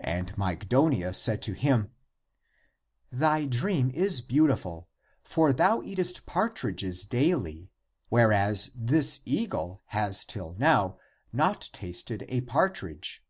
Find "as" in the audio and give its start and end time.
8.32-8.70